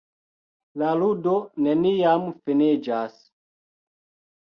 La 0.83 0.93
ludo 1.01 1.35
neniam 1.67 2.27
finiĝas. 2.43 3.25